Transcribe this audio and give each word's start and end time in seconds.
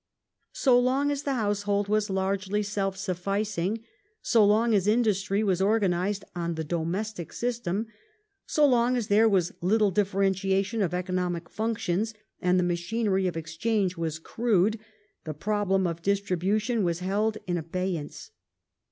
So 0.53 0.79
long 0.79 1.11
as 1.11 1.21
the 1.21 1.35
household 1.35 1.87
was 1.87 2.09
largely 2.09 2.63
self 2.63 2.97
sufficing; 2.97 3.83
so" 4.23 4.43
long 4.43 4.73
as 4.73 4.87
industry 4.87 5.43
was 5.43 5.61
organized 5.61 6.23
on 6.35 6.55
the" 6.55 6.63
domestic" 6.79 7.31
system; 7.33 7.85
so 8.47 8.65
long 8.65 8.97
as 8.97 9.09
there 9.09 9.29
was 9.29 9.53
little 9.61 9.91
differentiation 9.91 10.81
of 10.81 10.95
economic 10.95 11.47
functions 11.51 12.15
and 12.41 12.57
the 12.57 12.63
machinery 12.63 13.27
of 13.27 13.37
exchange 13.37 13.95
was 13.95 14.17
crude, 14.17 14.79
the 15.23 15.35
problem 15.35 15.85
of 15.85 16.01
distribution 16.01 16.83
was 16.83 17.01
held 17.01 17.37
in 17.45 17.55
abeyance. 17.55 18.31